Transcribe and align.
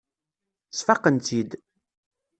Sfaqen-tt-id. 0.77 1.51